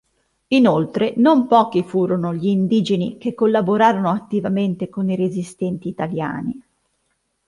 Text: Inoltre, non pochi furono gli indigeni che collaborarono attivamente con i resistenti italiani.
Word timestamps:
Inoltre, 0.47 1.13
non 1.17 1.45
pochi 1.45 1.83
furono 1.83 2.33
gli 2.33 2.47
indigeni 2.47 3.19
che 3.19 3.35
collaborarono 3.35 4.09
attivamente 4.09 4.89
con 4.89 5.07
i 5.11 5.15
resistenti 5.15 5.89
italiani. 5.89 6.59